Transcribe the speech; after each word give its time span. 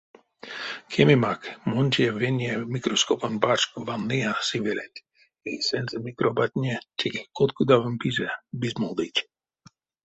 Кемемак, 0.91 1.41
мон 1.69 1.85
те 1.93 2.03
вене 2.21 2.51
микроскопонь 2.73 3.41
пачк 3.43 3.69
ванныя 3.87 4.31
сывеленть: 4.47 5.03
эйсэнзэ 5.51 5.97
микробатне, 6.07 6.75
теке 6.99 7.21
коткудавонь 7.37 7.99
пизэ, 8.01 8.29
бизмолдыть. 8.59 9.19